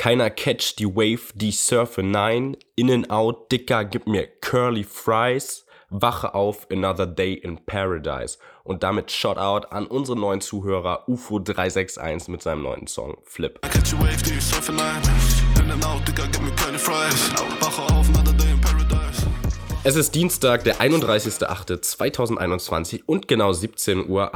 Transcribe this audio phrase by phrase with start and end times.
[0.00, 2.56] Keiner catch die Wave, die surfe nein.
[2.74, 5.66] In and out, Dicker, gib mir Curly Fries.
[5.90, 8.38] Wache auf, another day in paradise.
[8.64, 13.60] Und damit Shoutout an unsere neuen Zuhörer UFO361 mit seinem neuen Song Flip.
[19.84, 24.34] Es ist Dienstag, der 31.08.2021 und genau 17.28 Uhr.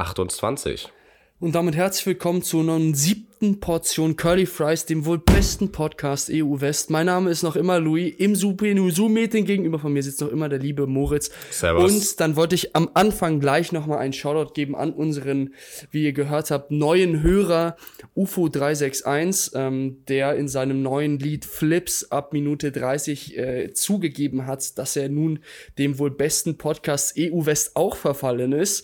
[1.45, 6.59] Und damit herzlich willkommen zu einer siebten Portion Curly Fries, dem wohl besten Podcast EU
[6.59, 6.89] West.
[6.89, 8.15] Mein Name ist noch immer Louis.
[8.17, 11.29] Im Zoom-Meeting gegenüber von mir sitzt noch immer der liebe Moritz.
[11.51, 11.93] Servus.
[11.93, 15.53] Und dann wollte ich am Anfang gleich nochmal einen Shoutout geben an unseren,
[15.91, 17.75] wie ihr gehört habt, neuen Hörer
[18.17, 24.95] UFO361, ähm, der in seinem neuen Lied Flips ab Minute 30 äh, zugegeben hat, dass
[24.95, 25.37] er nun
[25.77, 28.83] dem wohl besten Podcast EU West auch verfallen ist.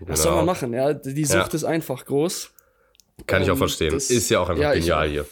[0.00, 0.36] Was soll Genau.
[0.38, 0.72] man machen?
[0.72, 1.54] Ja, die Sucht Ja.
[1.54, 2.50] ist einfach groß.
[3.26, 3.92] Kann ich auch Ähm, verstehen.
[3.94, 5.10] das- ist ja auch einfach ja, ich genial auch.
[5.10, 5.26] hier.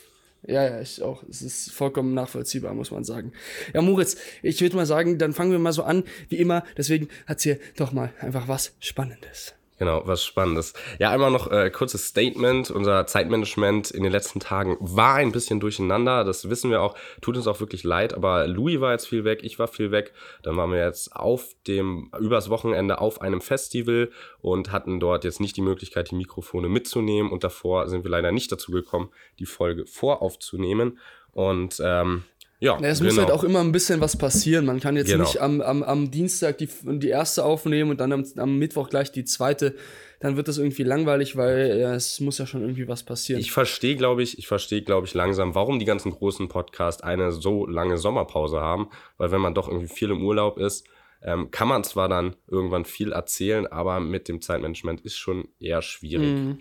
[0.46, 1.22] Ja, ja, ich auch.
[1.28, 3.32] Es ist vollkommen nachvollziehbar, muss man sagen.
[3.72, 6.64] Ja, Moritz, ich würde mal sagen, dann fangen wir mal so an, wie immer.
[6.77, 9.55] Deswegen erzähl doch mal einfach was Spannendes.
[9.77, 10.72] Genau, was Spannendes.
[11.00, 12.70] Ja, einmal noch äh, kurzes Statement.
[12.70, 16.22] Unser Zeitmanagement in den letzten Tagen war ein bisschen durcheinander.
[16.22, 16.94] Das wissen wir auch.
[17.20, 18.14] Tut uns auch wirklich leid.
[18.14, 20.12] Aber Louis war jetzt viel weg, ich war viel weg.
[20.42, 25.41] Dann waren wir jetzt auf dem, übers Wochenende auf einem Festival und hatten dort jetzt
[25.41, 27.33] nicht die Möglichkeit, die Mikrofone mitzunehmen.
[27.33, 31.00] Und davor sind wir leider nicht dazu gekommen, die Folge voraufzunehmen.
[31.33, 32.22] Und ähm,
[32.60, 34.64] ja, Ja, es muss halt auch immer ein bisschen was passieren.
[34.66, 35.24] Man kann jetzt Genau.
[35.24, 39.12] nicht am, am, am Dienstag die, die erste aufnehmen und dann am, am Mittwoch gleich
[39.12, 39.74] die zweite.
[40.20, 43.41] Dann wird das irgendwie langweilig, weil ja, es muss ja schon irgendwie was passieren.
[43.41, 47.30] Ich verstehe, glaube ich, ich verstehe, glaube ich, langsam, warum die ganzen großen Podcasts eine
[47.33, 48.89] so lange Sommerpause haben.
[49.18, 50.86] Weil wenn man doch irgendwie viel im Urlaub ist,
[51.22, 55.83] ähm, kann man zwar dann irgendwann viel erzählen, aber mit dem Zeitmanagement ist schon eher
[55.83, 56.28] schwierig.
[56.39, 56.58] Mhm.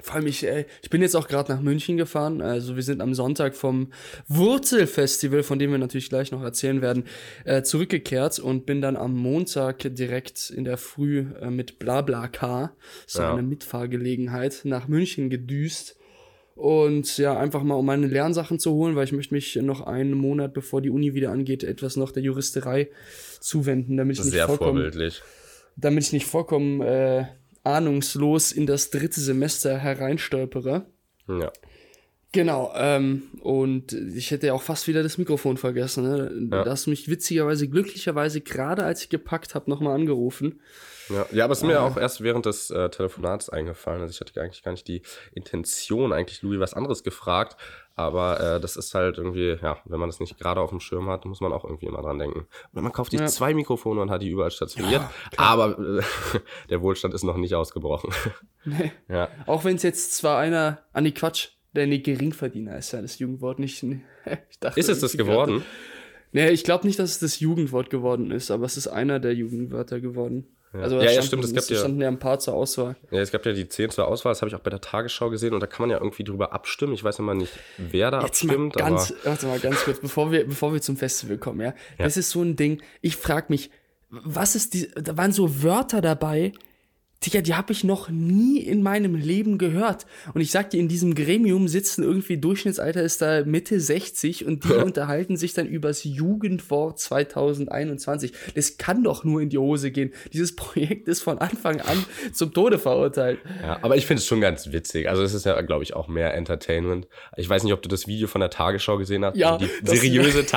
[0.00, 2.40] Vor allem, ich, ey, ich bin jetzt auch gerade nach München gefahren.
[2.40, 3.92] Also wir sind am Sonntag vom
[4.28, 7.04] Wurzelfestival, von dem wir natürlich gleich noch erzählen werden,
[7.44, 12.76] äh, zurückgekehrt und bin dann am Montag direkt in der Früh äh, mit BlaBlaCar,
[13.06, 13.32] so Ja.
[13.32, 15.96] eine Mitfahrgelegenheit, nach München gedüst.
[16.54, 20.12] Und ja, einfach mal um meine Lernsachen zu holen, weil ich möchte mich noch einen
[20.12, 22.90] Monat, bevor die Uni wieder angeht, etwas noch der Juristerei
[23.40, 25.22] zuwenden, damit ich nicht Sehr vollkommen vorbildlich.
[25.76, 27.24] damit ich nicht vollkommen äh,
[27.64, 30.86] ahnungslos in das dritte Semester hereinstolpere.
[31.28, 31.52] Ja.
[32.34, 36.04] Genau, ähm, und ich hätte ja auch fast wieder das Mikrofon vergessen.
[36.04, 36.48] Ne?
[36.50, 36.64] Ja.
[36.64, 40.60] Du hast mich witzigerweise, glücklicherweise, gerade als ich gepackt habe, nochmal angerufen.
[41.10, 44.00] Ja, ja, aber es ist mir auch erst während des äh, Telefonats eingefallen.
[44.00, 45.02] Also ich hatte eigentlich gar nicht die
[45.34, 47.56] Intention, eigentlich Louis was anderes gefragt.
[47.94, 51.08] Aber äh, das ist halt irgendwie, ja, wenn man das nicht gerade auf dem Schirm
[51.08, 52.46] hat, muss man auch irgendwie immer dran denken.
[52.72, 53.26] Oder man kauft sich Ja.
[53.26, 55.02] zwei Mikrofone und hat die überall stationiert.
[55.36, 56.02] aber äh,
[56.70, 58.10] der Wohlstand ist noch nicht ausgebrochen.
[58.64, 58.92] Nee.
[59.08, 59.28] ja.
[59.46, 63.18] Auch wenn es jetzt zwar einer, ah nee, Quatsch, der nee, Geringverdiener ist ja das
[63.18, 63.84] Jugendwort nicht.
[64.60, 65.54] Dachte Ist es das geworden?
[65.58, 65.64] gerade-
[66.30, 69.34] Nee, ich glaube nicht, dass es das Jugendwort geworden ist, aber es ist einer der
[69.34, 70.56] Jugendwörter geworden.
[70.72, 72.96] Also Ja, ja, standen- stimmt, es gab es ja- standen ja ein paar zur Auswahl.
[73.10, 75.28] Ja, es gab ja die 10 zur Auswahl, das habe ich auch bei der Tagesschau
[75.30, 76.94] gesehen und da kann man ja irgendwie drüber abstimmen.
[76.94, 80.00] Ich weiß immer nicht, wer da Jetzt mal abstimmt, ganz, aber warte mal ganz kurz,
[80.00, 81.74] bevor wir, bevor wir zum Festival kommen, ja.
[81.98, 83.70] Das ist so ein Ding, ich frage mich,
[84.10, 86.52] was ist die, da waren so Wörter dabei,
[87.24, 90.06] Digga, die habe ich noch nie in meinem Leben gehört.
[90.34, 94.64] Und ich sag dir, in diesem Gremium sitzen irgendwie, Durchschnittsalter ist da Mitte 60 und
[94.64, 98.32] die unterhalten sich dann übers Jugendwort 2021.
[98.54, 100.12] Das kann doch nur in die Hose gehen.
[100.32, 103.38] Dieses Projekt ist von Anfang an zum Tode verurteilt.
[103.62, 105.08] Ja, aber ich finde es schon ganz witzig.
[105.08, 107.06] Also es ist ja, glaube ich, auch mehr Entertainment.
[107.36, 109.36] Ich weiß nicht, ob du das Video von der Tagesschau gesehen hast.
[109.36, 110.44] Ja, die seriöse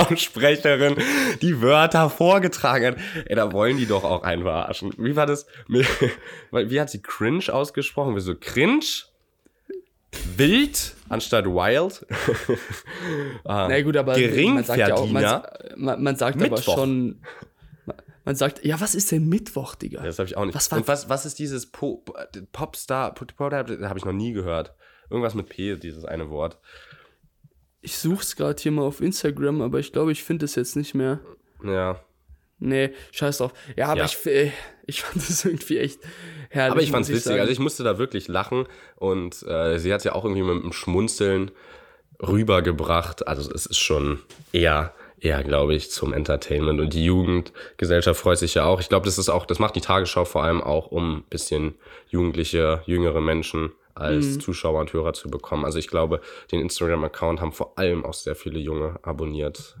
[0.00, 0.94] Tagesschau-Sprecherin
[1.42, 2.96] die Wörter vorgetragen hat.
[3.26, 4.92] Ey, da wollen die doch auch einen verarschen.
[4.98, 5.46] Wie war das?
[5.68, 5.86] Mit-
[6.52, 8.14] Wie hat sie cringe ausgesprochen?
[8.16, 8.84] Wie so cringe?
[10.36, 12.06] Wild anstatt wild?
[13.44, 14.16] ah, Na gut, aber
[14.54, 15.42] man sagt ja auch, man,
[15.76, 17.20] man, man sagt aber schon,
[18.24, 20.02] man- sagt, ja, was ist denn Mittwoch, Digga?
[20.02, 20.54] Das habe ich auch nicht.
[20.54, 22.02] Was Und was, was ist dieses po
[22.52, 23.14] Popstar?
[23.14, 24.74] Po- Po- Habe ich noch nie gehört.
[25.10, 26.58] Irgendwas mit P, dieses eine Wort.
[27.82, 30.94] Ich such's gerade hier mal auf Instagram, aber ich glaube, ich finde es jetzt nicht
[30.94, 31.20] mehr.
[31.62, 32.00] Ja.
[32.58, 33.52] Nee, scheiß drauf.
[33.76, 34.04] Ja, aber Ja.
[34.06, 34.50] ich, äh,
[34.86, 36.00] ich fand das irgendwie echt
[36.50, 36.72] herrlich.
[36.72, 37.28] Aber ich fand's muss witzig.
[37.28, 37.40] sagen.
[37.40, 38.66] Also ich musste da wirklich lachen
[38.96, 41.50] und äh, sie hat ja auch irgendwie mit einem Schmunzeln
[42.22, 43.26] rübergebracht.
[43.28, 44.20] Also es ist schon
[44.52, 46.80] eher, eher, glaube ich, zum Entertainment.
[46.80, 48.80] Und die Jugendgesellschaft freut sich ja auch.
[48.80, 51.74] Ich glaube, das ist auch, das macht die Tagesschau vor allem auch, um ein bisschen
[52.08, 55.64] jugendliche, jüngere Menschen als Zuschauer und Hörer zu bekommen.
[55.64, 56.20] Also ich glaube,
[56.52, 59.76] den Instagram-Account haben vor allem auch sehr viele Junge abonniert.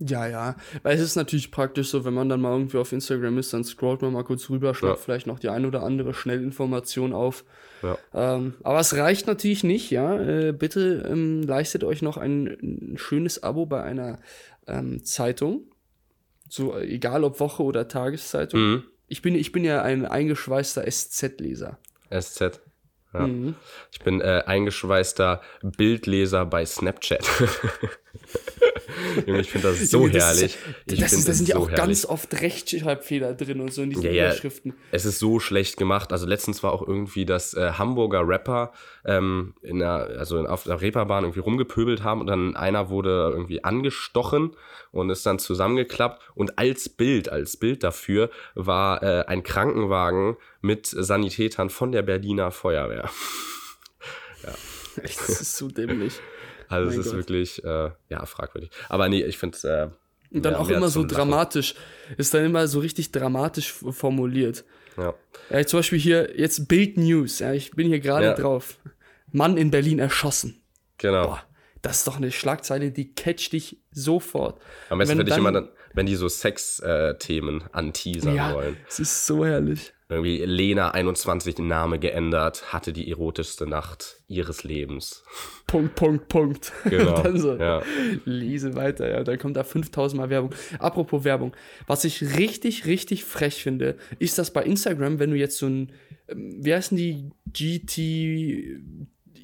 [0.00, 0.56] Ja, ja.
[0.84, 3.64] Weil es ist natürlich praktisch so, wenn man dann mal irgendwie auf Instagram ist, dann
[3.64, 5.02] scrollt man mal kurz rüber, schnappt Ja.
[5.02, 7.44] vielleicht noch die ein oder andere Schnellinformation auf.
[7.82, 7.98] Ja.
[8.14, 10.18] Ähm, aber es reicht natürlich nicht, ja.
[10.20, 14.20] Äh, bitte ähm, leistet euch noch ein, ein schönes Abo bei einer
[14.68, 15.62] ähm, Zeitung.
[16.48, 18.60] So, äh, egal ob Woche oder Tageszeitung.
[18.60, 18.84] Mhm.
[19.08, 21.78] Ich, bin, ich bin ja ein eingeschweißter SZ-Leser.
[22.10, 22.60] SZ.
[23.14, 23.26] Ja.
[23.26, 23.54] Mhm.
[23.90, 27.26] Ich bin äh, eingeschweißter Bildleser bei Snapchat.
[29.26, 30.58] Junge, ich finde das so Junge, das herrlich.
[30.86, 31.84] Ist, das, ist, da sind ja so auch herrlich.
[31.84, 34.26] ganz oft Rechtschreibfehler drin und so in diesen Ja, ja.
[34.26, 34.74] Überschriften.
[34.90, 36.12] Es ist so schlecht gemacht.
[36.12, 38.72] Also letztens war auch irgendwie, dass äh, Hamburger Rapper
[39.04, 43.64] ähm, in der, also auf der Reeperbahn irgendwie rumgepöbelt haben und dann einer wurde irgendwie
[43.64, 44.56] angestochen
[44.92, 50.86] und ist dann zusammengeklappt und als Bild, als Bild dafür war äh, ein Krankenwagen mit
[50.86, 53.10] Sanitätern von der Berliner Feuerwehr.
[55.02, 56.14] Echt, das ist so dämlich.
[56.68, 57.16] Also es ist Gott.
[57.16, 58.70] wirklich, äh, ja, fragwürdig.
[58.88, 59.88] Aber nee, ich finde es äh,
[60.30, 61.14] Und dann ja, auch immer so Lachen.
[61.14, 61.74] dramatisch.
[62.16, 64.64] Ist dann immer so richtig dramatisch formuliert.
[64.96, 65.14] Ja.
[65.50, 67.38] Ja, zum Beispiel hier jetzt Bild News.
[67.38, 68.34] Ja, ich bin hier gerade Ja.
[68.34, 68.76] drauf.
[69.32, 70.60] Mann in Berlin erschossen.
[70.98, 71.26] Genau.
[71.28, 71.42] Boah,
[71.82, 74.60] das ist doch eine Schlagzeile, die catcht dich sofort.
[74.90, 78.76] Am besten Wenn ich immer dann, wenn die so Sex-Themen anteasern Ja, wollen.
[78.88, 79.92] es ist so herrlich.
[80.10, 85.22] Irgendwie Lena 21 den Name geändert, hatte die erotischste Nacht ihres Lebens.
[85.66, 86.72] Punkt, Punkt, Punkt.
[86.88, 87.82] Genau, dann so, ja.
[88.24, 89.22] lese weiter, ja.
[89.22, 90.54] Dann kommt da 5000 Mal Werbung.
[90.78, 91.54] Apropos Werbung.
[91.86, 95.92] Was ich richtig, richtig frech finde, ist, dass bei Instagram, wenn du jetzt so ein,
[96.28, 98.80] ähm, wie heißen die GT,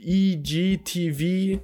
[0.02, 1.60] IGTV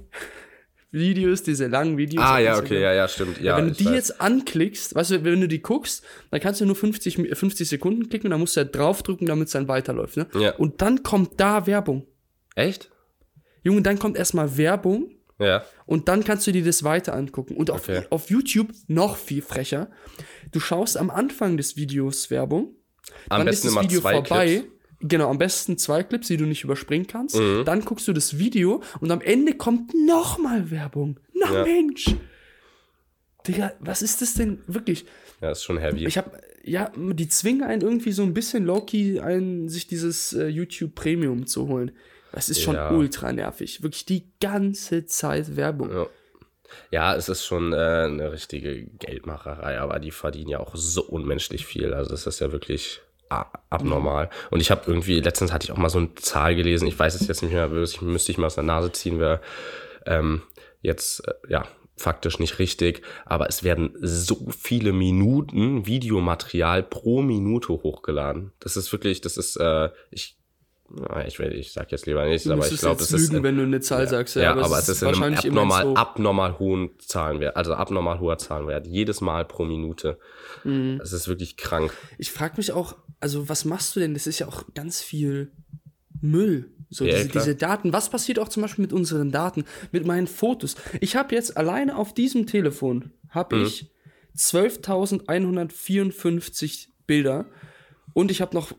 [0.91, 2.23] Videos, diese langen Videos.
[2.25, 3.39] Ah ja, okay, ja, ja, stimmt.
[3.39, 3.93] Ja, wenn du die weiß.
[3.93, 7.67] jetzt anklickst, weißt du, wenn du die guckst, dann kannst du nur 50, Mi- 50
[7.69, 10.17] Sekunden klicken und dann musst du ja draufdrücken, damit es dann weiterläuft.
[10.17, 10.27] Ne?
[10.37, 10.55] Ja.
[10.55, 12.07] Und dann kommt da Werbung.
[12.55, 12.91] Echt?
[13.63, 15.63] Junge, dann kommt erstmal Werbung Ja.
[15.85, 17.55] und dann kannst du dir das weiter angucken.
[17.55, 18.05] Und auf, Okay.
[18.09, 19.89] auf YouTube noch viel frecher.
[20.51, 22.75] Du schaust am Anfang des Videos Werbung,
[23.29, 24.45] Am dann besten ist das immer Video vorbei.
[24.57, 24.70] Clips.
[25.03, 27.35] Genau, am besten zwei Clips, die du nicht überspringen kannst.
[27.37, 27.63] Mhm.
[27.65, 31.19] Dann guckst du das Video und am Ende kommt nochmal Werbung.
[31.33, 31.63] Na Ja.
[31.63, 32.15] Mensch!
[33.47, 35.05] Digga, was ist das denn wirklich?
[35.41, 36.05] Ja, ist schon heavy.
[36.05, 40.47] Ich habe, ja, die zwingen einen irgendwie so ein bisschen low-key ein, sich dieses äh,
[40.47, 41.91] YouTube Premium zu holen.
[42.33, 42.91] Das ist schon Ja.
[42.91, 43.81] ultra nervig.
[43.81, 45.91] Wirklich die ganze Zeit Werbung.
[45.91, 46.07] Ja.
[46.91, 51.65] Ja, es ist schon äh, eine richtige Geldmacherei, aber die verdienen ja auch so unmenschlich
[51.65, 51.93] viel.
[51.93, 53.01] Also das ist ja wirklich
[53.69, 54.29] abnormal.
[54.49, 57.15] Und ich habe irgendwie, letztens hatte ich auch mal so eine Zahl gelesen, ich weiß
[57.15, 59.41] es jetzt nicht mehr, ich müsste ich mal aus der Nase ziehen, wäre
[60.05, 60.41] ähm,
[60.81, 61.65] jetzt, äh, ja,
[61.97, 68.51] faktisch nicht richtig, aber es werden so viele Minuten Videomaterial pro Minute hochgeladen.
[68.59, 70.40] Das ist wirklich, das ist, äh, ich,
[71.27, 73.63] ich, will- ich sag jetzt lieber nichts, aber ich glaube, es ist lügen, wenn du
[73.63, 74.35] eine Zahl sagst.
[74.35, 78.85] ja, aber, es ist in einem wahrscheinlich abnormal, abnormal hohen Zahlenwert, also abnormal hoher Zahlenwert,
[78.87, 80.17] jedes Mal pro Minute.
[80.63, 80.97] Mhm.
[80.99, 81.91] Das ist wirklich krank.
[82.17, 84.13] Ich frage mich auch, also was machst du denn?
[84.13, 85.51] Das ist ja auch ganz viel
[86.21, 86.71] Müll.
[86.89, 87.93] So Ja, diese, diese Daten.
[87.93, 90.75] Was passiert auch zum Beispiel mit unseren Daten, mit meinen Fotos?
[90.99, 93.63] Ich habe jetzt alleine auf diesem Telefon habe Mhm.
[93.65, 93.89] ich
[94.35, 97.45] 12.154 Bilder
[98.13, 98.71] und ich habe noch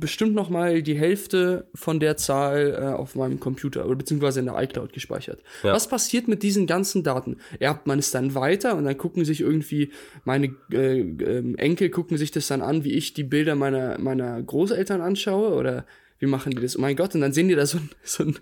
[0.00, 4.46] bestimmt noch mal die Hälfte von der Zahl äh, auf meinem Computer oder beziehungsweise in
[4.46, 5.40] der iCloud gespeichert.
[5.62, 5.72] Ja.
[5.72, 7.36] Was passiert mit diesen ganzen Daten?
[7.60, 9.90] Erbt man es dann weiter und dann gucken sich irgendwie
[10.24, 14.42] meine äh, ähm, Enkel gucken sich das dann an, wie ich die Bilder meiner meiner
[14.42, 15.84] Großeltern anschaue oder
[16.18, 16.76] wie machen die das?
[16.78, 18.38] Oh mein Gott, und dann sehen die da so ein, so ein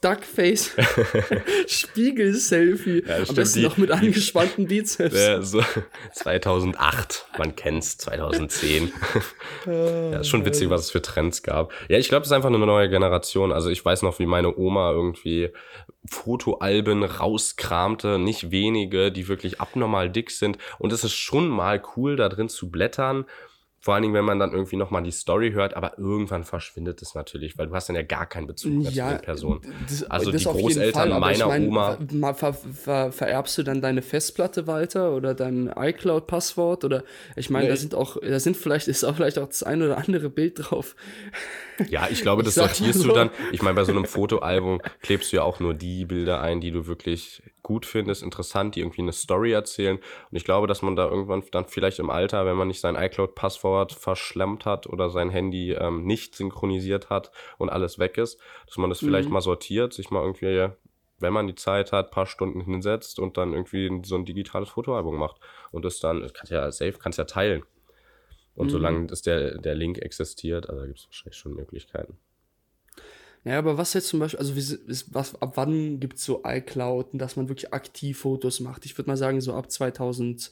[0.00, 0.72] Duckface
[1.66, 3.02] Spiegel-Selfie.
[3.06, 5.14] Ja, Am besten die- noch mit angespannten Bizeps.
[5.14, 5.62] Ja, so
[6.14, 8.92] 2008, man kennt's, 2010.
[9.66, 11.72] ja, ist schon witzig, was es für Trends gab.
[11.88, 13.52] Ja, ich glaube, es ist einfach eine neue Generation.
[13.52, 15.50] Also ich weiß noch, wie meine Oma irgendwie
[16.08, 20.58] Fotoalben rauskramte, nicht wenige, die wirklich abnormal dick sind.
[20.78, 23.24] Und es ist schon mal cool, da drin zu blättern.
[23.78, 27.14] Vor allen Dingen, wenn man dann irgendwie nochmal die Story hört, aber irgendwann verschwindet es
[27.14, 29.60] natürlich, weil du hast dann ja gar keinen Bezug mehr zu den Personen.
[29.88, 31.96] das- also das die Großeltern Fall, aber ich meiner mein, Oma.
[32.34, 37.04] ver- ver, ver, vererbst du dann deine Festplatte weiter oder dein iCloud-Passwort oder
[37.36, 39.62] ich meine, Nee, da ich- sind auch, da sind vielleicht, ist auch vielleicht auch das
[39.62, 40.96] ein oder andere Bild drauf.
[41.88, 43.08] Ja, ich glaube, das mal sortierst so.
[43.08, 43.30] du dann.
[43.52, 46.70] Ich meine, bei so einem Fotoalbum klebst du ja auch nur die Bilder ein, die
[46.72, 49.96] du wirklich gut findest, interessant, die irgendwie eine Story erzählen.
[49.96, 52.94] Und ich glaube, dass man da irgendwann dann vielleicht im Alter, wenn man nicht sein
[52.94, 58.76] iCloud-Passwort verschlemmt hat oder sein Handy ähm, nicht synchronisiert hat und alles weg ist, dass
[58.76, 60.68] man das vielleicht mal sortiert, sich mal irgendwie,
[61.18, 65.16] wenn man die Zeit hat, paar Stunden hinsetzt und dann irgendwie so ein digitales Fotoalbum
[65.16, 65.40] macht.
[65.72, 67.64] Und das dann, das kannst ja safe, kannst ja teilen.
[68.54, 72.16] Und solange das der, der Link existiert, also da gibt es wahrscheinlich schon Möglichkeiten.
[73.46, 76.42] Ja, aber was jetzt zum Beispiel, also wie, ist, was, ab wann gibt es so
[76.44, 78.84] iCloud, dass man wirklich aktiv Fotos macht?
[78.84, 80.50] Ich würde mal sagen, so ab 2000,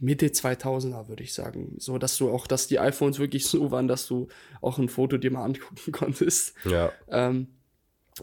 [0.00, 1.76] Mitte 2000er würde ich sagen.
[1.78, 4.26] So, dass du auch, dass die iPhones wirklich so waren, dass du
[4.60, 6.54] auch ein Foto dir mal angucken konntest.
[6.64, 6.90] Ja.
[7.10, 7.46] Ähm,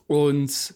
[0.07, 0.75] und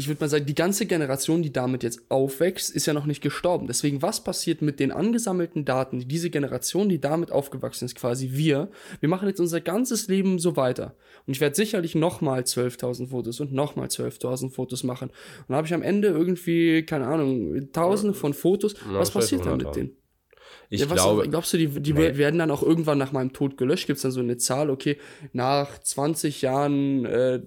[0.00, 3.22] ich würde mal sagen, die ganze Generation, die damit jetzt aufwächst, ist ja noch nicht
[3.22, 3.66] gestorben.
[3.68, 8.70] Deswegen, was passiert mit den angesammelten Daten, diese Generation, die damit aufgewachsen ist, quasi wir,
[9.00, 10.96] wir machen jetzt unser ganzes Leben so weiter.
[11.26, 15.10] Und ich werde sicherlich nochmal 12.000 Fotos und nochmal 12.000 Fotos machen.
[15.10, 18.74] Und dann habe ich am Ende irgendwie, keine Ahnung, tausende von Fotos.
[18.90, 19.96] was passiert dann mit denen?
[20.68, 22.16] Ich Ja, was, glaube, glaubst du, die, die Nee.
[22.16, 23.86] werden dann auch irgendwann nach meinem Tod gelöscht?
[23.86, 24.96] Gibt es dann so eine Zahl, okay,
[25.32, 27.42] nach 20 Jahren äh,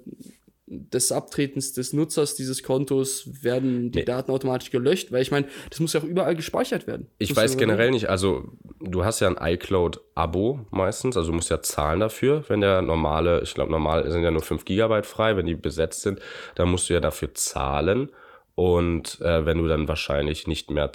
[0.90, 4.06] des Abtretens des Nutzers dieses Kontos werden die Nee.
[4.06, 5.12] Daten automatisch gelöscht?
[5.12, 7.08] Weil ich meine, das muss ja auch überall gespeichert werden.
[7.18, 8.46] Ich Muss weiß generell nicht, also
[8.80, 13.42] du hast ja ein iCloud-Abo meistens, also du musst ja zahlen dafür, wenn der normale,
[13.42, 16.20] ich glaube normal sind ja nur 5 Gigabyte frei, wenn die besetzt sind,
[16.56, 18.10] dann musst du ja dafür zahlen
[18.56, 20.94] und äh, wenn du dann wahrscheinlich nicht mehr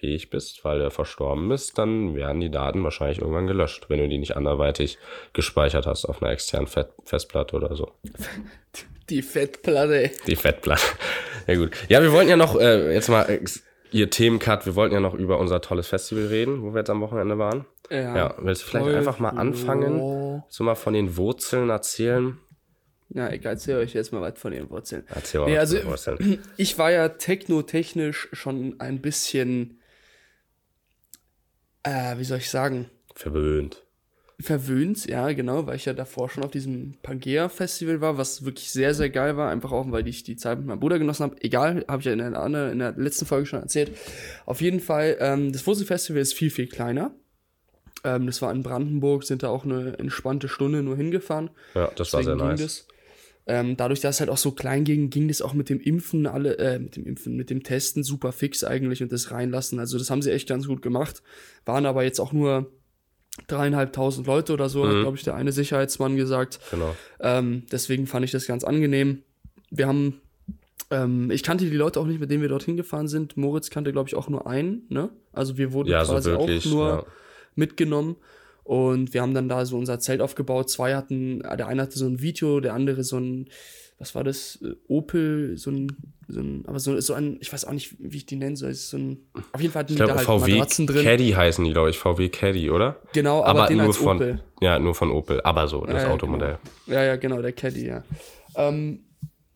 [0.00, 4.08] zahlungsfähig bist, weil er verstorben ist, dann werden die Daten wahrscheinlich irgendwann gelöscht, wenn du
[4.08, 4.98] die nicht anderweitig
[5.32, 7.90] gespeichert hast auf einer externen Fett Festplatte oder so.
[9.08, 10.10] Die Fettplatte.
[10.26, 10.82] Die Fettplatte.
[11.46, 11.70] Ja gut.
[11.88, 13.40] Ja, wir wollten ja noch, äh, jetzt mal äh,
[13.90, 17.00] ihr Themencut, wir wollten ja noch über unser tolles Festival reden, wo wir jetzt am
[17.00, 17.64] Wochenende waren.
[17.90, 18.16] Ja.
[18.16, 20.44] Ja, willst du vielleicht einfach mal anfangen, Oh.
[20.48, 22.38] so mal von den Wurzeln erzählen?
[23.08, 25.02] Ja, ich erzähle euch jetzt mal was von den Wurzeln.
[25.08, 26.38] Erzähl mal Nee, was also- von den Wurzeln.
[26.56, 29.79] Ich war ja technotechnisch schon ein bisschen,
[31.82, 33.82] äh, wie soll ich sagen, Verwöhnt.
[34.40, 38.94] verwöhnt, ja, genau, weil ich ja davor schon auf diesem Pangea-Festival war, was wirklich sehr,
[38.94, 41.36] sehr geil war, einfach auch, weil ich die Zeit mit meinem Bruder genossen habe.
[41.42, 43.90] Egal, habe ich ja in der, anderen- in der letzten Folge schon erzählt.
[44.46, 47.10] Auf jeden Fall, ähm, das Wurzelfestival ist viel, viel kleiner.
[48.02, 51.50] Ähm, das war in Brandenburg, sind da auch eine entspannte Stunde nur hingefahren.
[51.74, 52.60] Ja, das war sehr Deswegen nice.
[52.62, 52.88] das.
[53.46, 56.26] Ähm, dadurch, dass es halt auch so klein ging, ging das auch mit dem Impfen
[56.26, 59.78] alle, äh, mit dem Impfen, mit dem Testen super fix eigentlich und das reinlassen.
[59.78, 61.22] Also das haben sie echt ganz gut gemacht.
[61.64, 62.70] Waren aber jetzt auch nur
[63.46, 66.60] dreieinhalbtausend Leute oder so, hat, glaube ich, der eine Sicherheitsmann gesagt.
[66.70, 66.94] Genau.
[67.20, 69.22] Ähm, deswegen fand ich das ganz angenehm.
[69.70, 70.20] Wir haben,
[70.90, 73.36] ähm, ich kannte die Leute auch nicht, mit denen wir dorthin gefahren sind.
[73.36, 75.10] Moritz kannte, glaube ich, auch nur einen, ne?
[75.32, 77.04] Also wir wurden Ja, so quasi wirklich, auch nur ja.
[77.54, 78.16] mitgenommen.
[78.70, 80.70] Und wir haben dann da so unser Zelt aufgebaut.
[80.70, 83.48] Zwei hatten, der eine hatte so ein Video, der andere so ein,
[83.98, 84.60] was war das?
[84.62, 85.88] Äh, Opel, so ein,
[86.28, 88.72] so ein, aber so, so ein, ich weiß auch nicht, wie ich die nennen soll.
[88.74, 91.02] So ein, auf jeden Fall hatten Ich die da glaube, halt VW Matratzen drin.
[91.02, 91.98] Caddy heißen die, glaube ich.
[91.98, 93.02] VW Caddy, oder?
[93.12, 94.40] Genau, aber, den nur als von, Opel.
[94.60, 96.58] ja, nur von Opel, aber so, das Ja, ja, Automodell.
[96.86, 96.96] Genau.
[96.96, 98.04] Ja, ja, genau, der Caddy, ja.
[98.54, 99.00] Ähm,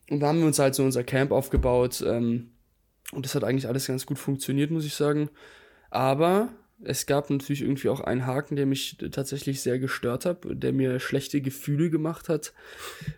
[0.09, 2.03] und da haben wir uns halt so unser Camp aufgebaut.
[2.05, 2.49] Ähm,
[3.13, 5.29] und das hat eigentlich alles ganz gut funktioniert, muss ich sagen.
[5.89, 6.49] Aber
[6.83, 10.99] es gab natürlich irgendwie auch einen Haken, der mich tatsächlich sehr gestört hat, der mir
[10.99, 12.53] schlechte Gefühle gemacht hat.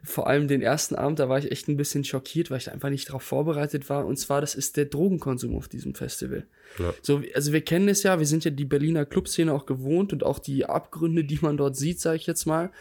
[0.03, 2.89] Vor allem den ersten Abend, da war ich echt ein bisschen schockiert, weil ich einfach
[2.89, 4.05] nicht darauf vorbereitet war.
[4.05, 6.45] Und zwar, das ist der Drogenkonsum auf diesem Festival.
[6.77, 6.93] Ja.
[7.01, 10.23] So, also wir kennen es ja, wir sind ja die Berliner Clubszene auch gewohnt und
[10.23, 12.71] auch die Abgründe, die man dort sieht, sage ich jetzt mal.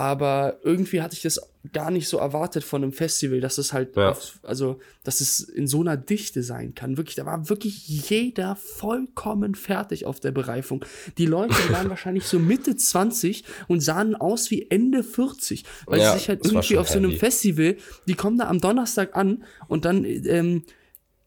[0.00, 1.40] Aber irgendwie hatte ich das
[1.74, 4.10] gar nicht so erwartet von einem Festival, dass es halt, Ja.
[4.12, 6.96] auf, also, dass es in so einer Dichte sein kann.
[6.96, 10.84] Wirklich, da war wirklich jeder vollkommen fertig auf der Bereifung.
[11.18, 16.12] Die Leute waren wahrscheinlich so Mitte 20 und sahen aus wie Ende 40, weil Ja,
[16.12, 17.12] sie sich halt irgendwie auf so einem.
[17.12, 17.76] Festival,
[18.08, 20.64] die kommen da am Donnerstag an und dann ähm,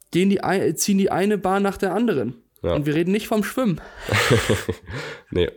[0.09, 2.37] gehen die, ein- ziehen die eine Bar nach der anderen.
[2.63, 2.73] Ja.
[2.73, 3.79] Und wir reden nicht vom Schwimmen.
[5.31, 5.49] Nee.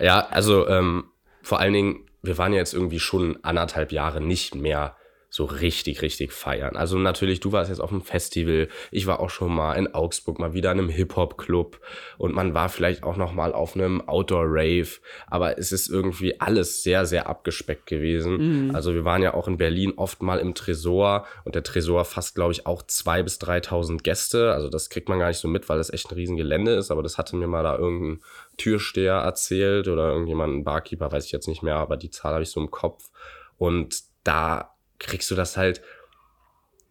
[0.00, 1.04] Ja, also ähm,
[1.42, 4.96] vor allen Dingen, wir waren ja jetzt irgendwie schon anderthalb Jahre nicht mehr
[5.32, 6.76] so richtig, richtig feiern.
[6.76, 10.38] Also natürlich, du warst jetzt auf einem Festival, ich war auch schon mal in Augsburg,
[10.38, 11.80] mal wieder in einem Hip-Hop-Club
[12.18, 14.88] und man war vielleicht auch noch mal auf einem Outdoor-Rave,
[15.28, 18.74] aber es ist irgendwie alles sehr, sehr abgespeckt gewesen.
[18.74, 22.34] Also wir waren ja auch in Berlin oft mal im Tresor und der Tresor fasst,
[22.34, 24.52] glaube ich, auch zwei bis 3.000 Gäste.
[24.52, 26.90] Also das kriegt man gar nicht so mit, weil das echt ein riesen Gelände ist,
[26.90, 28.20] aber das hatte mir mal da irgendein
[28.56, 32.42] Türsteher erzählt oder irgendjemand, ein Barkeeper, weiß ich jetzt nicht mehr, aber die Zahl habe
[32.42, 33.10] ich so im Kopf.
[33.58, 35.82] Und da kriegst du das halt,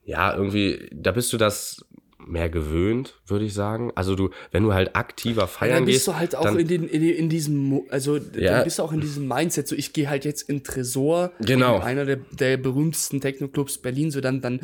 [0.03, 1.85] ja, irgendwie, da bist du das
[2.23, 3.91] mehr gewöhnt, würde ich sagen.
[3.95, 6.67] Also du, wenn du halt aktiver feiern dann bist gehst, du halt auch dann, in,
[6.67, 8.55] den, in, in diesem, also Ja.
[8.55, 11.77] dann bist du auch in diesem Mindset, so ich gehe halt jetzt in Tresor, Genau.
[11.77, 14.61] in einer der, der berühmtesten Techno-Clubs Berlin, so dann, dann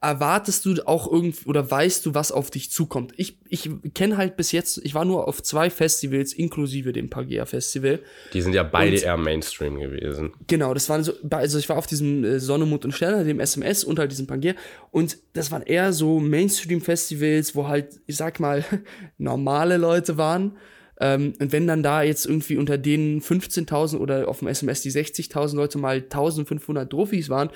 [0.00, 3.12] erwartest du auch irgendwie oder weißt du, was auf dich zukommt.
[3.16, 7.44] Ich, ich kenne halt bis jetzt, ich war nur auf zwei Festivals, inklusive dem Pagea
[7.46, 8.00] Festival.
[8.32, 10.32] die sind ja beide Und- eher Mainstream gewesen.
[10.46, 13.40] Genau, das waren so, also ich war auf diesem äh, Sonne, Mond und Sterne, dem
[13.40, 14.54] SMS und halt diesem Pangea
[14.90, 18.64] und das waren eher so Mainstream-Festivals, wo halt, ich sag mal,
[19.18, 20.56] normale Leute waren.
[21.00, 24.90] Ähm, und wenn dann da jetzt irgendwie unter den 15.000 oder auf dem SMS die
[24.90, 27.50] 60.000 Leute mal 1500 Trophys waren,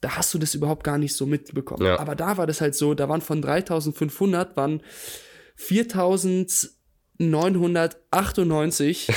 [0.00, 1.84] da hast du das überhaupt gar nicht so mitbekommen.
[1.84, 1.98] Ja.
[1.98, 4.82] Aber da war das halt so, da waren von 3500 waren
[7.18, 9.08] 4998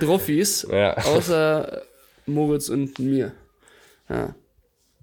[0.00, 0.96] Trophys, Ja.
[0.98, 1.82] außer
[2.26, 3.32] Moritz und mir.
[4.08, 4.34] Ja.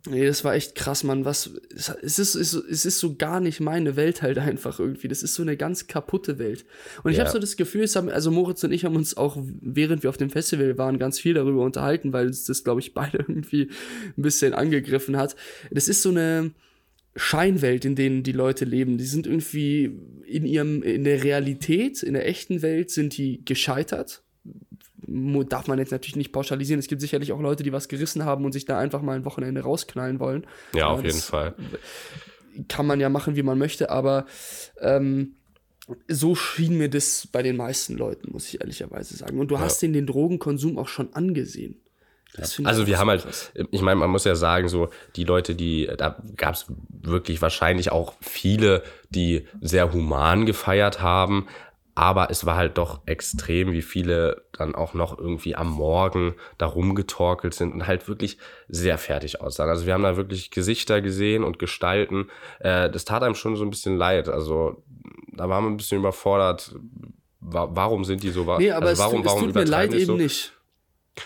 [0.08, 1.26] Nee, das war echt krass, Mann.
[1.26, 5.08] Was, es ist, es ist, es ist so gar nicht meine Welt halt einfach irgendwie.
[5.08, 6.66] Das ist so eine ganz kaputte Welt.
[7.04, 7.24] Und ich Ja.
[7.24, 10.10] habe so das Gefühl, es haben, also Moritz und ich haben uns auch, während wir
[10.10, 13.70] auf dem Festival waren, ganz viel darüber unterhalten, weil uns das, glaube ich, beide irgendwie
[14.18, 15.36] ein bisschen angegriffen hat.
[15.72, 16.52] Das ist so eine
[17.16, 18.98] Scheinwelt, in denen die Leute leben.
[18.98, 19.92] Die sind irgendwie
[20.28, 24.22] in ihrem, in der Realität, in der echten Welt sind die gescheitert
[25.08, 26.80] darf man jetzt natürlich nicht pauschalisieren.
[26.80, 29.26] Es gibt sicherlich auch Leute, die was gerissen haben und sich da einfach mal ein
[29.26, 30.46] Wochenende rausknallen wollen.
[30.74, 31.54] Ja, auf Aber jeden das Fall.
[32.68, 34.26] Kann man ja machen, wie man möchte, aber
[34.80, 35.36] ähm,
[36.08, 39.40] so schien mir das bei den meisten Leuten, muss ich ehrlicherweise sagen.
[39.40, 41.82] Und du hast denen den Drogenkonsum auch schon angesehen.
[42.38, 43.52] Das Also wir haben halt, krass.
[43.72, 47.92] ich meine, man muss ja sagen, so die Leute, die, da gab es wirklich wahrscheinlich
[47.92, 51.48] auch viele, die sehr human gefeiert haben,
[51.96, 56.66] aber es war halt doch extrem, wie viele dann auch noch irgendwie am Morgen da
[56.66, 58.38] rumgetorkelt sind und halt wirklich
[58.68, 59.70] sehr fertig aussahen.
[59.70, 62.28] Also wir haben da wirklich Gesichter gesehen und Gestalten.
[62.60, 64.28] Äh, das tat einem schon so ein bisschen leid.
[64.28, 64.84] Also
[65.32, 66.76] da waren wir ein bisschen überfordert.
[67.40, 68.44] Wa warum sind die so?
[68.58, 70.16] Nee, aber also warum, es, es warum tut mir leid die eben so?
[70.18, 70.55] nicht.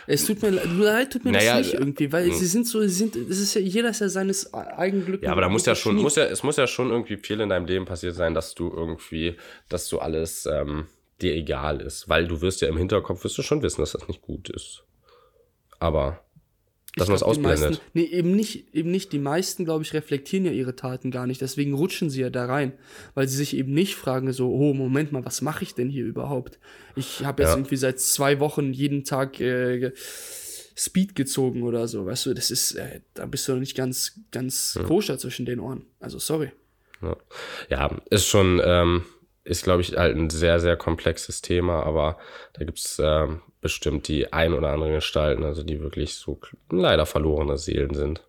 [0.05, 2.67] Es tut mir le- leid, tut mir Naja, das nicht äh, irgendwie, weil sie sind
[2.67, 5.25] so, sie sind, es ist ja, jeder ist ja seines eigenen Glückes.
[5.25, 7.49] Ja, aber da muss ja schon, muss ja, es muss ja schon irgendwie viel in
[7.49, 9.35] deinem Leben passiert sein, dass du irgendwie,
[9.67, 10.85] dass du alles ähm,
[11.21, 12.07] dir egal ist.
[12.07, 14.83] Weil du wirst ja im Hinterkopf, wirst du schon wissen, dass das nicht gut ist.
[15.79, 16.19] Aber,
[16.99, 17.69] dass man es ausblendet.
[17.69, 19.11] Meisten, nee, eben nicht, eben nicht.
[19.11, 21.41] Die meisten, glaube ich, reflektieren ja ihre Taten gar nicht.
[21.41, 22.73] Deswegen rutschen sie ja da rein.
[23.15, 26.05] Weil sie sich eben nicht fragen, so, oh, Moment mal, was mache ich denn hier
[26.05, 26.59] überhaupt?
[26.95, 27.55] Ich habe jetzt Ja.
[27.57, 29.91] irgendwie seit zwei Wochen jeden Tag äh,
[30.75, 32.05] Speed gezogen oder so.
[32.05, 35.85] Weißt du, das ist, äh, da bist du nicht ganz, ganz koscher zwischen den Ohren.
[35.99, 36.51] Also, sorry.
[37.01, 37.17] Ja,
[37.69, 39.03] ja ist schon, ähm,
[39.43, 42.17] ist, glaube ich, halt ein sehr, sehr komplexes Thema, aber
[42.53, 47.05] da gibt es ähm, bestimmt die ein oder anderen Gestalten, also die wirklich so leider
[47.05, 48.23] verlorene Seelen sind.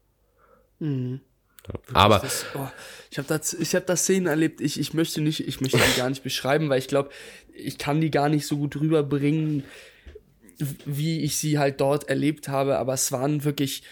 [0.78, 1.20] Mhm.
[1.68, 1.74] Ja.
[1.92, 2.66] Aber Das, oh,
[3.10, 5.98] ich habe da, ich hab da Szenen erlebt, ich, ich möchte nicht, ich möchte die
[5.98, 7.10] gar nicht beschreiben, weil ich glaube,
[7.52, 9.64] ich kann die gar nicht so gut rüberbringen,
[10.84, 13.82] wie ich sie halt dort erlebt habe, aber es waren wirklich,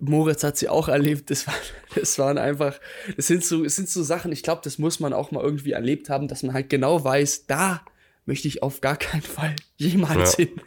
[0.00, 1.54] Moritz hat sie auch erlebt, das, war,
[1.94, 2.78] das waren einfach,
[3.16, 5.72] das sind so, es sind so Sachen, ich glaube, das muss man auch mal irgendwie
[5.72, 7.82] erlebt haben, dass man halt genau weiß, da
[8.26, 10.44] möchte ich auf gar keinen Fall jemals Ja.
[10.46, 10.60] hin.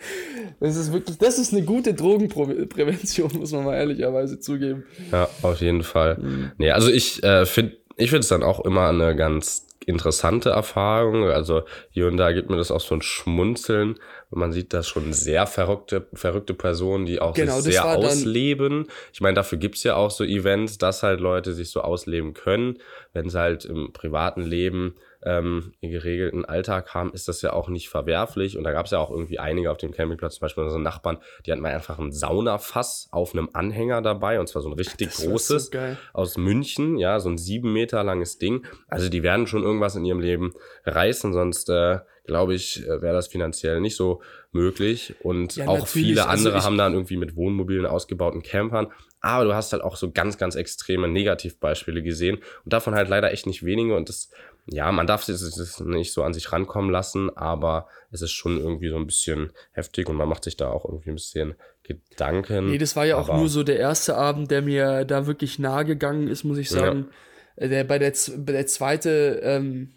[0.62, 4.84] Das ist wirklich, das ist eine gute Drogenprävention, muss man mal ehrlicherweise zugeben.
[5.12, 6.18] Ja, auf jeden Fall.
[6.18, 6.52] Mhm.
[6.58, 11.26] Nee, also ich äh, finde ich finde es dann auch immer eine ganz interessante Erfahrung.
[11.26, 13.96] Also hier und da gibt mir das auch so ein Schmunzeln.
[14.30, 17.98] Und man sieht da schon sehr verrückte, verrückte Personen, die auch Genau, sich das sehr
[17.98, 18.88] ausleben.
[19.14, 22.78] Ich meine, dafür gibt's ja auch so Events, dass halt Leute sich so ausleben können.
[23.14, 27.90] Wenn sie halt im privaten Leben ähm, geregelten Alltag haben, ist das ja auch nicht
[27.90, 28.58] verwerflich.
[28.58, 31.52] Und da gab's ja auch irgendwie einige auf dem Campingplatz, zum Beispiel unsere Nachbarn, die
[31.52, 34.40] hatten mal einfach ein Saunafass auf einem Anhänger dabei.
[34.40, 35.98] Und zwar so ein richtig Das so großes geil.
[36.14, 38.66] aus München, ja, so ein sieben Meter langes Ding.
[38.88, 40.54] Also die werden schon irgendwas in ihrem Leben
[40.86, 45.16] reißen, sonst äh, glaube ich, äh, wäre das finanziell nicht so möglich.
[45.22, 48.88] Und Ja, auch viele Also andere ich- haben dann irgendwie mit Wohnmobilen ausgebauten Campern.
[49.22, 53.32] Aber du hast halt auch so ganz, ganz extreme Negativbeispiele gesehen und davon halt leider
[53.34, 53.96] echt nicht wenige.
[53.96, 54.30] Und das,
[54.72, 58.90] ja, man darf es nicht so an sich rankommen lassen, aber es ist schon irgendwie
[58.90, 62.70] so ein bisschen heftig und man macht sich da auch irgendwie ein bisschen Gedanken.
[62.70, 65.86] Nee, das war ja auch nur so der erste Abend, der mir da wirklich nahe
[65.86, 67.08] gegangen ist, muss ich sagen.
[67.56, 69.90] Äh, Der, bei, der, der zweite ähm,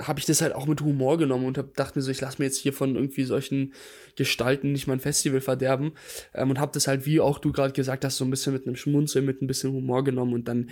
[0.00, 2.40] habe ich das halt auch mit Humor genommen und hab, dachte mir so, ich lasse
[2.40, 3.74] mir jetzt hier von irgendwie solchen
[4.14, 5.92] Gestalten nicht mein Festival verderben.
[6.34, 8.66] Ähm, und habe das halt, wie auch du gerade gesagt hast, so ein bisschen mit
[8.66, 10.70] einem Schmunzeln, mit ein bisschen Humor genommen und dann,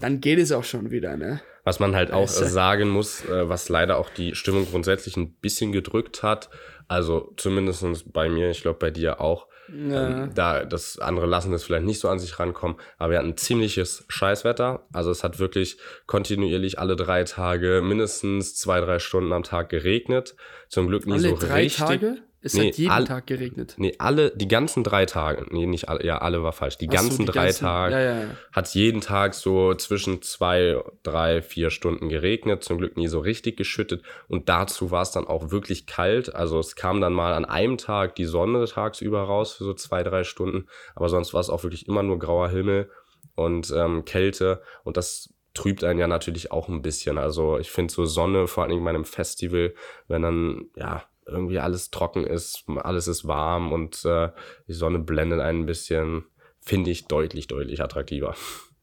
[0.00, 1.40] dann geht es auch schon wieder, ne?
[1.64, 5.34] Was man halt auch äh, sagen muss, äh, was leider auch die Stimmung grundsätzlich ein
[5.34, 6.48] bisschen gedrückt hat,
[6.88, 11.64] also zumindest bei mir, ich glaube bei dir auch, ähm, da das andere lassen das
[11.64, 15.78] vielleicht nicht so an sich rankommen, aber wir hatten ziemliches Scheißwetter, also es hat wirklich
[16.06, 20.36] kontinuierlich alle drei Tage mindestens zwei, drei Stunden am Tag geregnet,
[20.68, 21.86] zum Glück nie Alle so drei richtig.
[21.86, 22.16] Tage?
[22.46, 23.74] Es Nee, hat jeden all- Tag geregnet.
[23.76, 26.92] Nee, alle, die ganzen drei Tage, nee, nicht alle, ja, alle war falsch, die Ach
[26.92, 28.28] so, ganzen die drei ganzen- Tage ja, ja, ja.
[28.52, 33.56] hat jeden Tag so zwischen zwei, drei, vier Stunden geregnet, zum Glück nie so richtig
[33.56, 34.02] geschüttet.
[34.28, 37.78] Und dazu war es dann auch wirklich kalt, also es kam dann mal an einem
[37.78, 41.62] Tag die Sonne tagsüber raus für so zwei, drei Stunden, aber sonst war es auch
[41.64, 42.90] wirklich immer nur grauer Himmel
[43.34, 44.62] und ähm, Kälte.
[44.84, 48.62] Und das trübt einen ja natürlich auch ein bisschen, also ich finde so Sonne, vor
[48.62, 49.72] allen Dingen bei einem Festival,
[50.06, 54.30] wenn dann, ja, irgendwie alles trocken ist, alles ist warm und äh,
[54.68, 56.24] die Sonne blendet einen ein bisschen,
[56.60, 58.36] finde ich deutlich, deutlich attraktiver.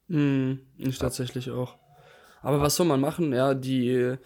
[0.07, 1.75] Mm, ich tatsächlich auch.
[2.41, 3.31] Aber was soll man machen?
[3.31, 4.17] Ja, die äh,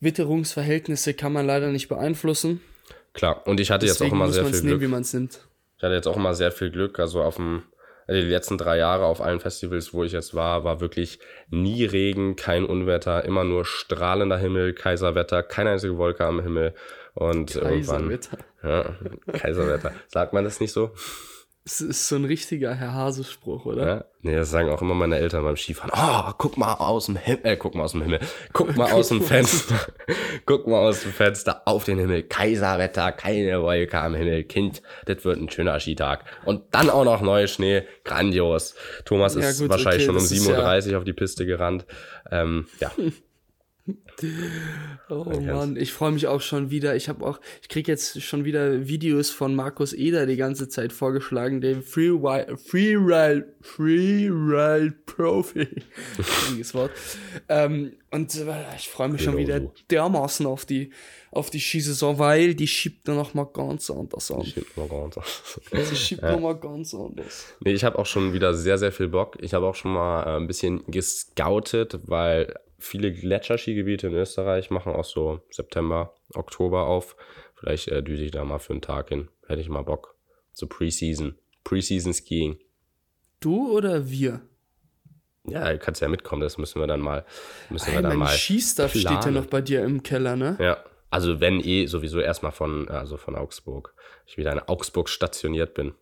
[0.00, 2.60] Witterungsverhältnisse kann man leider nicht beeinflussen.
[3.12, 5.32] Klar, und ich hatte jetzt auch Deswegen immer sehr viel nehmen, Glück.
[5.78, 6.98] Ich hatte jetzt auch immer sehr viel Glück.
[6.98, 7.62] Also auf dem,
[8.10, 11.18] die letzten drei Jahre auf allen Festivals, wo ich jetzt war, war wirklich
[11.50, 16.74] nie Regen, kein Unwetter, immer nur strahlender Himmel, Kaiserwetter, keine einzige Wolke am Himmel.
[17.14, 18.08] Und irgendwann.
[18.08, 18.38] Kaiserwetter.
[18.62, 18.96] Ja,
[19.32, 19.92] Kaiserwetter.
[20.08, 20.92] Sagt man das nicht so?
[21.70, 23.86] Das ist so ein richtiger Herr Hase-Spruch, oder?
[23.86, 24.04] Ja?
[24.22, 25.92] Nee, das sagen auch immer meine Eltern beim Skifahren.
[25.94, 28.18] Oh, guck mal aus dem Himmel, äh, guck mal aus dem Himmel,
[28.52, 29.76] guck mal aus dem Fenster,
[30.46, 32.24] guck mal aus dem Fenster auf den Himmel.
[32.24, 34.42] Kaiserwetter, keine Wolke am Himmel.
[34.42, 36.24] Kind, das wird ein schöner Skitag.
[36.44, 38.74] Und dann auch noch neuer Schnee, grandios.
[39.04, 41.46] Thomas Ja, ist gut, wahrscheinlich okay, schon um das ist 7.30 Uhr auf die Piste
[41.46, 41.86] gerannt.
[42.32, 42.90] Ähm, ja,
[45.12, 45.44] Oh kann's.
[45.44, 46.94] Mann, ich freue mich auch schon wieder.
[46.94, 50.92] Ich habe auch, ich kriege jetzt schon wieder Videos von Markus Eder die ganze Zeit
[50.92, 55.66] vorgeschlagen, dem Freeride, Freeride, Freeride Profi.
[56.22, 56.92] Schwieriges Wort.
[57.48, 59.72] Ähm, und äh, ich freue mich schon Genau wieder so.
[59.90, 60.92] dermaßen auf die,
[61.32, 64.44] auf die Skisaison, weil die schiebt dann noch mal ganz anders an.
[64.44, 65.18] Stimmt mal gar nicht.
[65.90, 67.46] Die schiebt noch mal ganz anders.
[67.64, 69.36] Nee, ich habe auch schon wieder sehr, sehr viel Bock.
[69.40, 74.92] Ich habe auch schon mal äh, ein bisschen gescoutet, weil viele Gletscherskigebiete in Österreich machen
[74.92, 77.16] auch so September, Oktober auf.
[77.54, 79.28] Vielleicht äh, düse ich da mal für einen Tag hin.
[79.46, 80.16] Hätte ich mal Bock.
[80.52, 81.36] So Preseason.
[81.64, 82.58] Preseason Skiing.
[83.40, 84.40] Du oder wir?
[85.44, 87.24] Ja, du kannst ja mitkommen, das müssen wir dann mal.
[87.70, 88.36] Müssen wir Hey, dann mein mal.
[88.36, 89.34] Skistuff steht ja planen.
[89.34, 90.56] noch bei dir im Keller, ne?
[90.60, 90.84] Ja.
[91.08, 93.94] Also wenn eh sowieso erstmal von, also von Augsburg.
[94.26, 95.94] Ich wieder in Augsburg stationiert bin.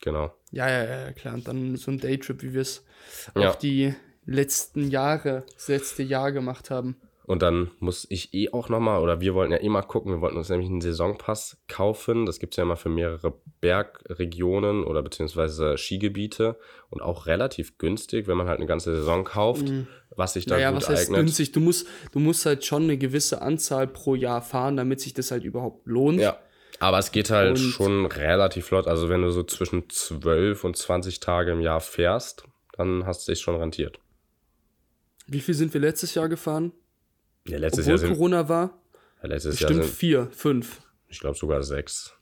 [0.00, 0.32] Genau.
[0.52, 1.34] Ja, ja, ja, klar.
[1.34, 2.84] Und dann so ein Daytrip, wie wir es
[3.36, 3.50] Ja.
[3.50, 3.94] auch die
[4.26, 6.96] letzten Jahre, das letzte Jahr gemacht haben.
[7.26, 10.20] Und dann muss ich eh auch nochmal, oder wir wollten ja eh mal gucken, wir
[10.20, 12.26] wollten uns nämlich einen Saisonpass kaufen.
[12.26, 13.32] Das gibt es ja immer für mehrere
[13.62, 16.58] Bergregionen oder beziehungsweise Skigebiete
[16.90, 19.64] und auch relativ günstig, wenn man halt eine ganze Saison kauft,
[20.14, 21.20] was sich da Naja, gut was heißt eignet.
[21.20, 21.52] günstig?
[21.52, 25.30] Du musst, du musst halt schon eine gewisse Anzahl pro Jahr fahren, damit sich das
[25.30, 26.20] halt überhaupt lohnt.
[26.20, 26.38] Ja.
[26.80, 28.86] Aber es geht halt Und- schon relativ flott.
[28.86, 32.44] Also wenn du so zwischen 12 und 20 Tage im Jahr fährst,
[32.76, 33.98] dann hast du dich schon rentiert.
[35.26, 36.72] Wie viel sind wir letztes Jahr gefahren?
[37.46, 38.78] Ja, letztes Obwohl Jahr sind, Corona war?
[39.22, 40.80] ja, letztes Jahr Bestimmt vier, fünf.
[41.08, 42.14] ich glaube sogar sechs.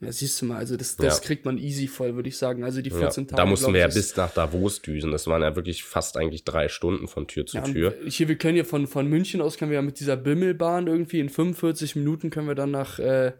[0.00, 1.24] Ja, siehst du mal, also das, das Ja.
[1.24, 2.64] kriegt man easy voll, würde ich sagen.
[2.64, 3.36] Also die Ja, 14 Tage.
[3.40, 5.12] da mussten wir ja bis nach Davos düsen.
[5.12, 7.94] Das waren ja wirklich fast eigentlich drei Stunden von Tür zu Ja, Tür.
[8.08, 11.20] hier, wir können ja von, von München aus, können wir ja mit dieser Bimmelbahn irgendwie
[11.20, 13.32] in 45 Minuten können wir dann nach äh,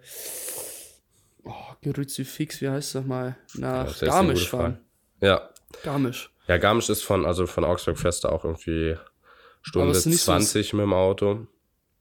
[1.42, 3.36] oh, Gerüzifix, wie heißt das mal?
[3.54, 4.78] Nach Garmisch fahren.
[5.20, 5.50] Ja.
[5.82, 6.30] Garmisch.
[6.48, 8.96] Ja, Garmisch ist von, also von Augsburg du auch irgendwie
[9.62, 11.46] Stunde es ist nicht so- 20 mit dem Auto.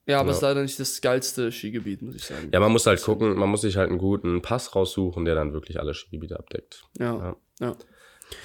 [0.08, 0.32] Ja, aber Ja.
[0.32, 2.50] es ist leider nicht das geilste Skigebiet, muss ich sagen.
[2.52, 5.54] Ja, man muss halt gucken, man muss sich halt einen guten Pass raussuchen, der dann
[5.54, 6.84] wirklich alle Skigebiete abdeckt.
[7.00, 7.36] Ja.
[7.60, 7.76] ja.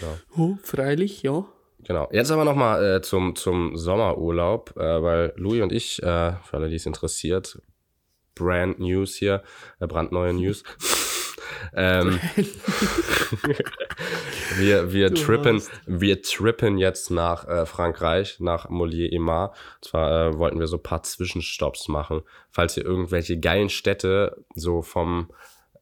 [0.02, 0.18] Ja.
[0.37, 1.46] Oh, freilich, ja.
[1.80, 2.09] Genau.
[2.12, 6.68] Jetzt aber nochmal äh, zum, zum Sommerurlaub, äh, weil Louis und ich, äh, für alle,
[6.68, 7.59] die es interessiert,
[8.35, 9.42] Brand News hier,
[9.80, 10.62] äh, brandneue News.
[11.75, 12.18] ähm,
[14.59, 19.55] wir wir Du trippen, hast- wir trippen jetzt nach äh, Frankreich, nach Molière-et-Mar.
[19.81, 24.83] Zwar äh, wollten wir so ein paar Zwischenstopps machen, falls ihr irgendwelche geilen Städte so
[24.83, 25.31] vom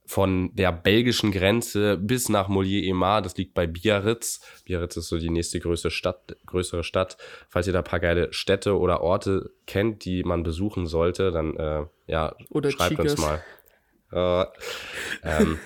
[0.07, 4.39] von der belgischen Grenze bis nach Molière-et-Mar, das liegt bei Biarritz.
[4.63, 7.17] Biarritz ist so die nächste größere Stadt, größere Stadt.
[7.49, 11.57] Falls ihr da ein paar geile Städte oder Orte kennt, die man besuchen sollte, dann
[11.57, 13.13] äh, ja, Oder schreibt Chicas.
[13.13, 13.43] uns mal.
[14.11, 14.45] Äh,
[15.23, 15.59] ähm,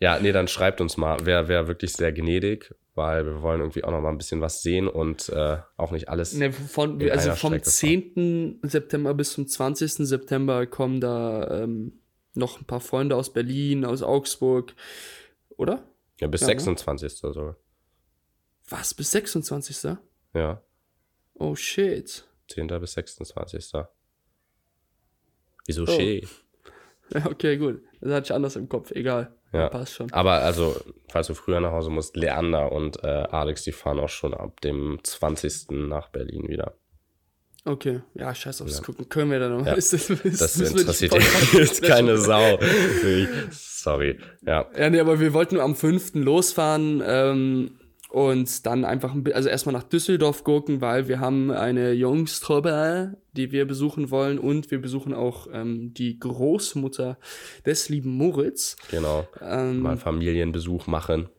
[0.00, 1.24] ja, nee, dann schreibt uns mal.
[1.26, 4.62] Wäre wär wirklich sehr gnädig, weil wir wollen irgendwie auch noch mal ein bisschen was
[4.62, 6.34] sehen und äh, auch nicht alles.
[6.34, 8.60] Ne, von, also vom Strecke 10.
[8.62, 9.92] September bis zum 20.
[10.08, 12.00] September kommen da ähm,
[12.34, 14.74] noch ein paar Freunde aus Berlin, aus Augsburg,
[15.56, 15.82] oder?
[16.20, 16.54] Ja, bis Ja, ne?
[16.54, 17.24] 26.
[17.24, 17.54] oder so.
[18.68, 19.96] Was, bis 26.
[20.34, 20.62] Ja,
[21.34, 22.24] Oh shit.
[22.48, 22.66] 10.
[22.68, 23.72] bis 26.
[25.66, 25.86] Wieso Oh.
[25.86, 26.28] schön?
[27.12, 27.82] Ja, okay, gut.
[28.00, 29.32] Das hatte ich anders im Kopf, egal.
[29.52, 29.68] Ja.
[29.68, 30.12] Passt schon.
[30.12, 30.76] Aber also,
[31.08, 34.60] falls du früher nach Hause musst, Leander und äh, Alex, die fahren auch schon ab
[34.62, 35.70] dem 20.
[35.72, 36.74] nach Berlin wieder.
[37.64, 39.08] Okay, ja, scheiß aufs Gucken.
[39.08, 39.66] Können wir dann noch?
[39.66, 39.74] Ja.
[39.74, 41.14] Ist das, ist, Das die interessiert
[41.52, 42.58] jetzt keine Sau.
[43.50, 44.18] Sorry.
[44.44, 44.66] Ja.
[44.76, 46.14] Ja, nee, aber wir wollten am 5.
[46.14, 47.78] losfahren ähm,
[48.12, 53.52] und dann einfach, ein also erstmal nach Düsseldorf gucken, weil wir haben eine Jungstruppe, die
[53.52, 57.16] wir besuchen wollen und wir besuchen auch ähm, die Großmutter
[57.64, 58.76] des lieben Moritz.
[58.90, 59.26] Genau.
[59.40, 61.30] Ähm, Mal Familienbesuch machen.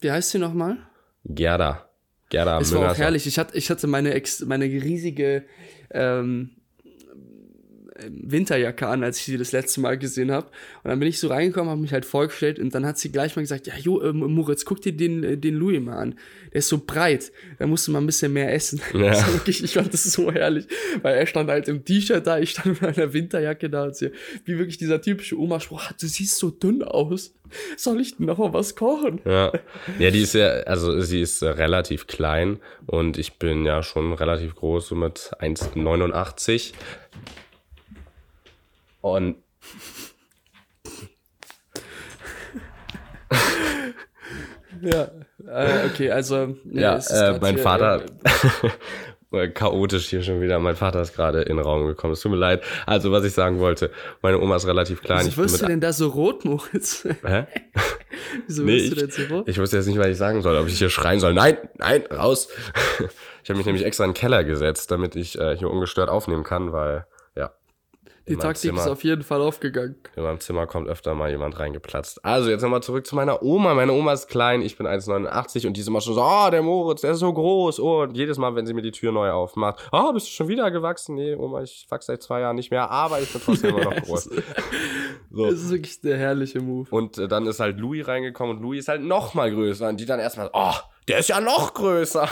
[0.00, 0.76] wie heißt sie nochmal?
[1.24, 1.88] Gerda.
[2.28, 3.26] Gerda Es war auch herrlich.
[3.26, 5.44] Ich hatte, ich hatte meine, Ex meine riesige
[5.90, 6.50] ähm,
[8.10, 10.46] Winterjacke an, als ich sie das letzte Mal gesehen habe.
[10.82, 13.36] Und dann bin ich so reingekommen, habe mich halt vorgestellt und dann hat sie gleich
[13.36, 16.18] mal gesagt, ja, jo, äh, Moritz, guck dir den, äh, den Louis mal an.
[16.52, 18.80] Der ist so breit, da musst du mal ein bisschen mehr essen.
[18.94, 19.10] Ja.
[19.10, 20.66] Das wirklich, ich fand das so herrlich,
[21.02, 24.12] weil er stand halt im T-Shirt da, ich stand mit einer Winterjacke da und sie,
[24.44, 27.34] wie wirklich dieser typische Oma-Spruch, "Ah, du siehst so dünn aus.
[27.76, 29.20] Soll ich denn noch mal was kochen?
[29.24, 29.52] Ja.
[29.98, 34.54] ja, die ist ja, also sie ist relativ klein und ich bin ja schon relativ
[34.54, 36.72] groß, so mit 1,89.
[39.04, 39.36] Und
[44.80, 45.10] Ja,
[45.46, 46.56] äh, okay, also.
[46.64, 48.02] nee, ja, äh, mein hier, Vater,
[49.32, 52.32] äh, chaotisch hier schon wieder, mein Vater ist gerade in den Raum gekommen, es tut
[52.32, 52.62] mir leid.
[52.86, 53.90] Also, was ich sagen wollte,
[54.22, 55.18] meine Oma ist relativ klein.
[55.20, 57.06] Wieso ich wirst du denn da so rot, Moritz?
[57.24, 57.46] hä?
[58.46, 59.48] Wieso Nee, wirst du ich, denn so rot?
[59.48, 61.34] ich wusste jetzt nicht, was ich sagen soll, ob ich hier schreien soll.
[61.34, 62.48] Nein, nein, raus.
[63.44, 66.44] Ich habe mich nämlich extra in den Keller gesetzt, damit ich äh, hier ungestört aufnehmen
[66.44, 67.06] kann, weil.
[68.26, 69.96] Die Taktik Zimmer- ist auf jeden Fall aufgegangen.
[70.16, 72.24] In meinem Zimmer kommt öfter mal jemand reingeplatzt.
[72.24, 73.74] Also, jetzt nochmal zurück zu meiner Oma.
[73.74, 76.62] Meine Oma ist klein, ich bin 1,89 und die ist immer schon so, oh, der
[76.62, 77.80] Moritz, der ist so groß.
[77.80, 80.48] Oh, und jedes Mal, wenn sie mir die Tür neu aufmacht, oh, bist du schon
[80.48, 81.16] wieder gewachsen?
[81.16, 84.02] Nee, Oma, ich wachse seit zwei Jahren nicht mehr, aber ich bin trotzdem immer noch
[84.02, 84.30] groß.
[85.30, 85.44] So.
[85.50, 86.88] Das ist wirklich der herrliche Move.
[86.90, 89.88] Und äh, dann ist halt Louis reingekommen und Louis ist halt noch mal größer.
[89.88, 90.72] Und die dann erstmal, oh,
[91.08, 92.26] der ist ja noch größer.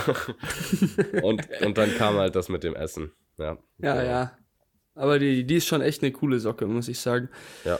[1.22, 3.12] und, und dann kam halt das mit dem Essen.
[3.38, 4.32] Ja, Ja, ja.
[4.94, 7.28] Aber die, die ist schon echt eine coole Socke, muss ich sagen.
[7.64, 7.78] Ja.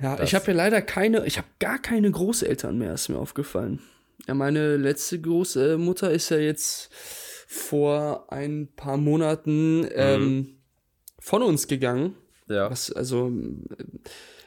[0.00, 3.18] Ja, Das- ich habe ja leider keine, ich habe gar keine Großeltern mehr, ist mir
[3.18, 3.80] aufgefallen.
[4.26, 6.90] Ja, meine letzte Großmutter ist ja jetzt
[7.46, 10.56] vor ein paar Monaten ähm,
[11.18, 12.14] von uns gegangen.
[12.48, 12.70] Ja.
[12.70, 13.30] Was, also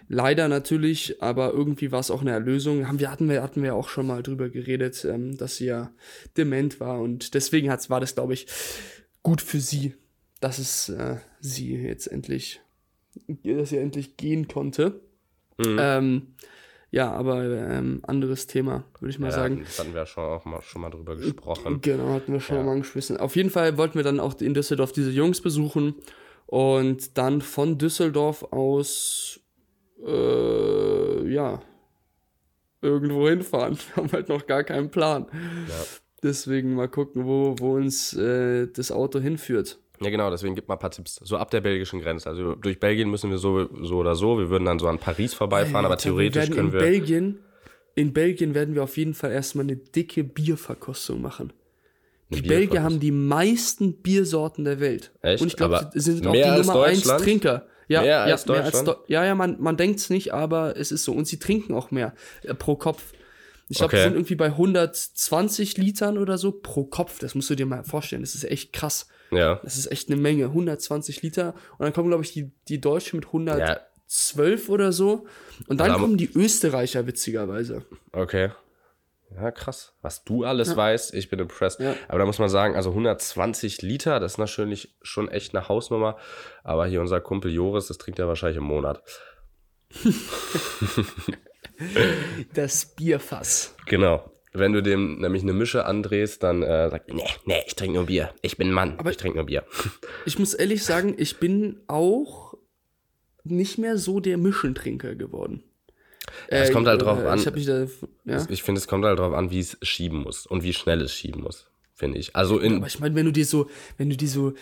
[0.08, 2.88] leider natürlich, aber irgendwie war es auch eine Erlösung.
[2.88, 5.92] Haben wir, hatten wir, hatten wir auch schon mal drüber geredet, ähm, dass sie ja
[6.38, 8.48] dement war und deswegen hat's, war das, glaube ich,
[9.24, 9.94] gut für sie,
[10.42, 12.60] dass es äh, sie jetzt endlich,
[13.44, 15.00] dass sie endlich gehen konnte.
[15.58, 15.78] Mhm.
[15.80, 16.28] Ähm,
[16.90, 19.62] ja, aber ähm, anderes Thema, würde ich mal ja, sagen.
[19.64, 21.80] Das hatten wir schon auch mal, schon mal drüber gesprochen.
[21.82, 22.64] Genau, hatten wir schon Ja.
[22.64, 23.16] mal angeschmissen.
[23.16, 25.96] Auf jeden Fall wollten wir dann auch in Düsseldorf diese Jungs besuchen
[26.48, 29.40] und dann von Düsseldorf aus,
[30.06, 31.62] äh, ja,
[32.82, 33.78] irgendwo hinfahren.
[33.78, 35.28] Wir haben halt noch gar keinen Plan.
[35.70, 35.84] Ja.
[36.24, 39.80] Deswegen mal gucken, wo, wo uns äh, das Auto hinführt.
[40.02, 41.16] Ja, genau, deswegen gib mal ein paar Tipps.
[41.24, 42.28] So ab der belgischen Grenze.
[42.30, 44.40] Also durch Belgien müssen wir so, so oder so.
[44.40, 46.80] Wir würden dann so an Paris vorbeifahren, aber theoretisch wir können in wir.
[46.80, 47.40] Belgien,
[47.96, 51.54] in Belgien werden wir auf jeden Fall erstmal eine dicke Bierverkostung machen.
[52.30, 55.12] Die Belgier haben die meisten Biersorten der Welt.
[55.22, 55.42] Echt?
[55.42, 57.24] Und ich glaube, sie sind auch die als Nummer 1 Deutschland?
[57.24, 57.68] Trinker.
[57.90, 58.88] Ja, Mehr ja, als mehr als Deutschland?
[59.00, 61.12] Deu- ja, ja, man, man denkt es nicht, aber es ist so.
[61.12, 63.12] Und sie trinken auch mehr äh, pro Kopf.
[63.68, 63.98] Ich glaube, Okay.
[63.98, 67.20] wir sind irgendwie bei 120 Litern oder so pro Kopf.
[67.20, 68.22] Das musst du dir mal vorstellen.
[68.22, 69.08] Das ist echt krass.
[69.32, 69.60] Ja.
[69.64, 70.46] Das ist echt eine Menge.
[70.46, 71.54] 120 Liter.
[71.78, 75.26] Und dann kommen, glaube ich, die, die Deutschen mit 112 oder so.
[75.68, 77.86] Und dann Also, kommen die Österreicher, witzigerweise.
[78.12, 78.52] Okay.
[79.34, 79.94] Ja, krass.
[80.02, 81.80] Was du alles weißt, ich bin impressed.
[81.80, 81.96] Ja.
[82.10, 86.18] Aber da muss man sagen, also 120 Liter, das ist natürlich schon echt eine Hausnummer.
[86.64, 89.02] Aber hier unser Kumpel Joris, das trinkt er wahrscheinlich im Monat.
[92.54, 93.76] Das Bierfass.
[93.88, 94.31] Genau.
[94.54, 98.08] Wenn du dem nämlich eine Mische andrehst, dann äh, sagt nee, nee, ich trinke nur
[98.08, 98.34] Bier.
[98.42, 99.64] Ich bin ein Mann, ich trinke nur Bier.
[100.26, 102.56] Ich muss ehrlich sagen, ich bin auch
[103.44, 105.64] nicht mehr so der Mischentrinker geworden.
[106.48, 107.40] es kommt halt drauf an.
[107.56, 107.88] Ich da,
[108.26, 108.46] ja.
[108.50, 111.14] Ich finde, es kommt halt darauf an, wie es schieben muss und wie schnell es
[111.14, 112.36] schieben muss, finde ich.
[112.36, 114.54] Also in, Aber ich meine, wenn du dir so, wenn du die so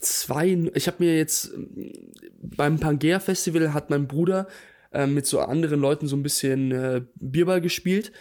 [0.00, 1.52] zwei, ich habe mir jetzt
[2.42, 4.48] beim Pangea Festival hat mein Bruder
[4.92, 8.12] äh, mit so anderen Leuten so ein bisschen äh, Bierball gespielt.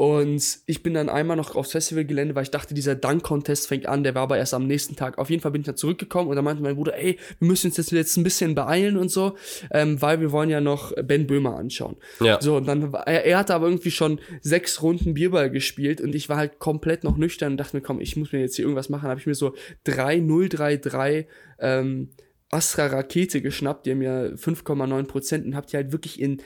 [0.00, 4.02] Und ich bin dann einmal noch aufs Festivalgelände, weil ich dachte, dieser Dunk-Contest fängt an,
[4.02, 5.18] der war aber erst am nächsten Tag.
[5.18, 7.66] Auf jeden Fall bin ich dann zurückgekommen und dann meinte mein Bruder, ey, wir müssen
[7.66, 9.36] uns jetzt, jetzt ein bisschen beeilen und so,
[9.70, 11.96] ähm, weil wir wollen ja noch Ben Böhmer anschauen.
[12.20, 12.40] Ja.
[12.40, 16.14] So, und dann, war- er, er hatte aber irgendwie schon sechs Runden Bierball gespielt und
[16.14, 18.64] ich war halt komplett noch nüchtern und dachte mir, komm, ich muss mir jetzt hier
[18.64, 19.06] irgendwas machen.
[19.06, 19.52] habe ich mir so
[19.86, 21.26] 3-0-3-3
[21.58, 22.08] ähm,
[22.50, 26.40] Astra Rakete geschnappt, die haben ja 5,9 Prozent und hab die halt wirklich in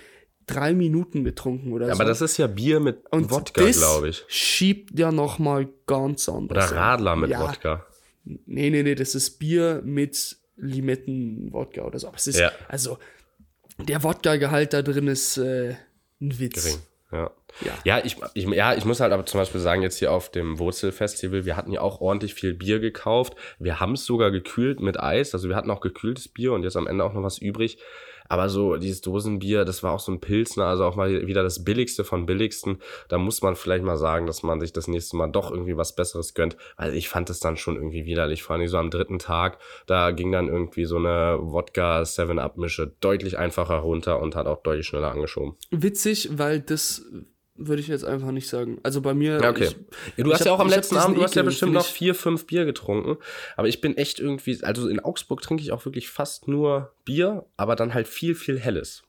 [0.47, 1.93] drei Minuten getrunken oder so.
[1.93, 4.25] aber das ist ja Bier mit und Wodka, glaube ich.
[4.29, 6.73] schiebt ja noch mal ganz Oder anders.
[6.73, 6.79] an.
[6.79, 7.87] Radler mit ja, Wodka.
[8.25, 12.09] Nee, nee, nee, das ist Bier mit Limetten-Wodka oder so.
[12.09, 12.53] Aber es ist, Ja.
[12.69, 12.99] also,
[13.79, 15.75] der Wodka-Gehalt da drin ist äh,
[16.21, 16.65] ein Witz.
[16.65, 16.79] Gering.
[17.13, 17.31] Ja.
[17.65, 17.73] Ja.
[17.85, 20.59] Ja, ich, ich, ja, ich muss halt aber zum Beispiel sagen, jetzt hier auf dem
[20.59, 23.35] Wurzelfestival, wir hatten ja auch ordentlich viel Bier gekauft.
[23.61, 25.35] Wir haben es sogar gekühlt mit Eis.
[25.35, 27.79] Also wir hatten auch gekühltes Bier und jetzt am Ende auch noch was übrig.
[28.29, 31.65] Aber so dieses Dosenbier, das war auch so ein Pilsner, also auch mal wieder das
[31.65, 32.79] billigste von billigsten.
[33.09, 35.95] Da muss man vielleicht mal sagen, dass man sich das nächste Mal doch irgendwie was
[35.95, 36.57] Besseres gönnt.
[36.77, 38.43] Weil ich fand es dann schon irgendwie widerlich.
[38.43, 43.39] Vor allem so am dritten Tag, da ging dann irgendwie so eine Wodka 7-Up-Mische deutlich
[43.39, 45.57] einfacher runter und hat auch deutlich schneller angeschoben.
[45.71, 47.05] Witzig, weil das
[47.57, 48.79] würde ich jetzt einfach nicht sagen.
[48.83, 49.41] Also bei mir.
[49.41, 49.65] Ja, okay.
[49.69, 51.87] Ich, Ja, du hast ja hab- auch am letzten Abend, du hast ja bestimmt noch
[51.87, 53.17] vier, fünf Bier getrunken.
[53.57, 57.47] Aber ich bin echt irgendwie, also in Augsburg trinke ich auch wirklich fast nur Bier,
[57.57, 59.05] aber dann halt viel, viel Helles.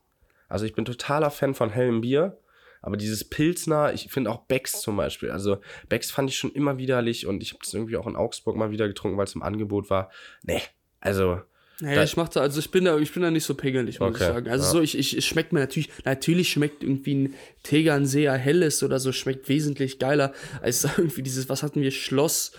[0.48, 2.38] Also ich bin totaler Fan von hellem Bier.
[2.82, 5.32] Aber dieses Pilsner, ich finde auch Becks zum Beispiel.
[5.32, 5.58] Also
[5.90, 8.70] Becks fand ich schon immer widerlich und ich habe das irgendwie auch in Augsburg mal
[8.70, 10.12] wieder getrunken, weil es im Angebot war.
[10.44, 10.62] Nee,
[11.00, 11.42] also
[11.82, 14.00] Naja, Da- ich mach da, also ich bin da, ich bin da nicht so pingelig,
[14.00, 14.50] muss Okay, ich sagen.
[14.50, 14.72] Also ja.
[14.72, 17.34] so, ich, ich, es schmeckt mir natürlich, natürlich schmeckt irgendwie ein
[17.64, 22.54] Tegernseer Helles oder so, schmeckt wesentlich geiler als irgendwie dieses, was hatten wir, Schloss,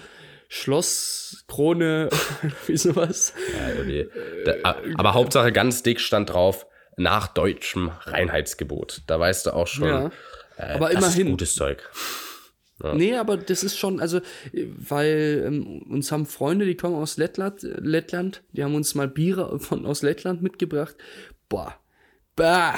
[0.48, 2.08] Schloss, Krone,
[2.66, 3.32] wie sowas.
[3.58, 4.06] Ja, irgendwie.
[4.44, 6.66] Da, aber Hauptsache ganz dick stand drauf,
[6.98, 9.02] nach deutschem Reinheitsgebot.
[9.06, 10.10] Da weißt du auch schon, Ja.
[10.58, 11.26] äh, Aber das immerhin.
[11.26, 11.82] ist gutes Zeug.
[12.94, 14.20] Nee, aber das ist schon, also,
[14.52, 19.58] weil ähm, uns haben Freunde, die kommen aus Lettland, Lettland, die haben uns mal Biere
[19.58, 20.94] von, aus Lettland mitgebracht.
[21.48, 21.74] Boah,
[22.34, 22.74] bah,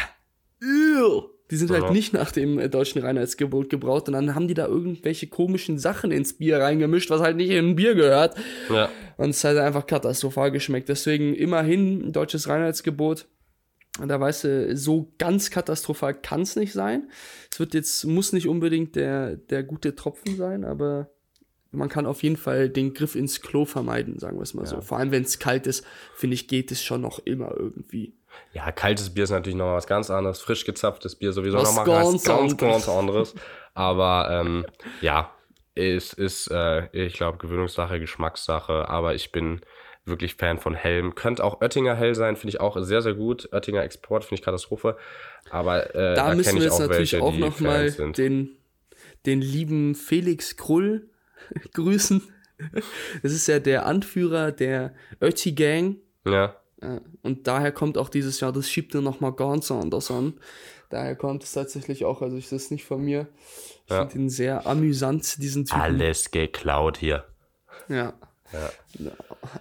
[0.63, 1.23] ew.
[1.51, 1.81] Die sind Ja.
[1.81, 5.79] halt nicht nach dem äh, deutschen Reinheitsgebot gebraut und dann haben die da irgendwelche komischen
[5.79, 8.37] Sachen ins Bier reingemischt, was halt nicht in ein Bier gehört.
[8.71, 8.91] Ja.
[9.17, 10.89] Und es hat einfach katastrophal geschmeckt.
[10.91, 13.27] Deswegen immerhin ein deutsches Reinheitsgebot.
[14.07, 17.11] Da weißt du, so ganz katastrophal kann es nicht sein.
[17.51, 21.11] Es wird jetzt, muss nicht unbedingt der, der gute Tropfen sein, aber
[21.71, 24.81] man kann auf jeden Fall den Griff ins Klo vermeiden, sagen wir es mal so.
[24.81, 25.85] Vor allem, wenn es kalt ist,
[26.15, 28.15] finde ich, geht es schon noch immer irgendwie.
[28.53, 30.41] Ja, kaltes Bier ist natürlich nochmal was ganz anderes.
[30.41, 33.35] Frisch gezapftes Bier sowieso nochmal ganz ganz, ganz anderes.
[33.75, 34.65] Aber ähm,
[35.01, 35.31] ja,
[35.75, 38.89] es ist, äh, ich glaube, Gewöhnungssache, Geschmackssache.
[38.89, 39.61] Aber ich bin
[40.09, 41.15] wirklich Fan von Helm.
[41.15, 43.49] Könnte auch Oettinger Hell sein, finde ich auch sehr, sehr gut.
[43.53, 44.97] Oettinger Export finde ich Katastrophe.
[45.51, 47.97] Aber äh, Da, da, müssen wir jetzt auch natürlich welche, auch die noch mal Fans
[47.97, 48.19] sind.
[48.19, 48.57] den,
[49.27, 51.09] den lieben Felix Krull
[51.75, 52.23] grüßen.
[53.23, 55.97] Das ist ja der Anführer der Ötti Gang.
[56.27, 60.35] Ja, Ja, und daher kommt auch dieses Jahr, das schiebt er nochmal ganz anders an.
[60.91, 63.29] Daher kommt es tatsächlich auch, also ich das ist nicht von mir.
[63.85, 64.07] Ich Ja.
[64.07, 65.81] finde ihn sehr amüsant, diesen Typen.
[65.81, 67.25] alles geklaut hier.
[67.89, 68.15] Ja.
[68.53, 69.11] Ja.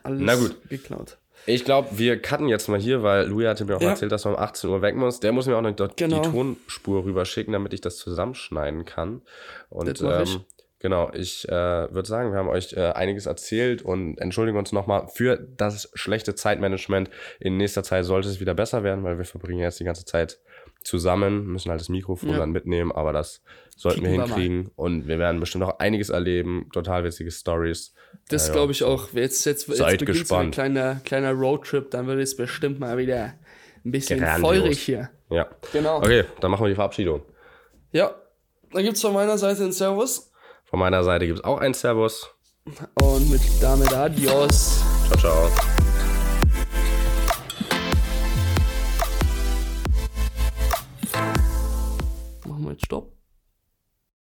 [0.04, 0.58] Alles Na gut.
[0.69, 1.17] geklaut.
[1.45, 3.91] Ich glaube, wir cutten jetzt mal hier, weil Louis hatte mir auch Ja.
[3.91, 5.19] erzählt, dass man um 18 Uhr weg muss.
[5.21, 6.21] Der muss mir auch noch dort Genau.
[6.21, 9.21] die Tonspur rüberschicken, damit ich das zusammenschneiden kann.
[9.69, 10.36] Und mach ich.
[10.36, 10.41] ähm,
[10.80, 15.08] genau, ich äh, würde sagen, wir haben euch äh, einiges erzählt und entschuldigen uns nochmal
[15.08, 17.10] für das schlechte Zeitmanagement.
[17.39, 20.39] In nächster Zeit sollte es wieder besser werden, weil wir verbringen jetzt die ganze Zeit
[20.88, 22.38] zusammen, müssen halt das Mikrofon Ja.
[22.39, 23.41] dann mitnehmen, aber das
[23.76, 24.71] sollten wir Kriegen wir hinkriegen.
[24.76, 27.93] Und wir werden bestimmt noch einiges erleben, total witzige Stories.
[28.30, 29.13] Das Ja, glaube ich auch.
[29.13, 30.54] Jetzt, jetzt, jetzt Seid beginnt so ein gespannt.
[30.56, 33.34] kleiner, kleiner Roadtrip, dann wird es bestimmt mal wieder
[33.86, 34.41] ein bisschen Grandios.
[34.50, 35.10] feurig hier.
[35.30, 35.47] Ja.
[35.73, 35.97] Genau.
[35.97, 37.21] Okay, dann machen wir die Verabschiedung.
[37.91, 38.15] Ja,
[38.71, 40.32] dann gibt es von meiner Seite ein Servus
[40.65, 42.30] Von meiner Seite gibt es auch ein Servus.
[43.02, 44.82] und mit damit Adios.
[45.08, 45.76] Ciao, ciao.
[52.67, 53.16] Machen wir jetzt Stopp.